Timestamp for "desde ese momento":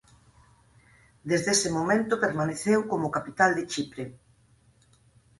1.29-2.21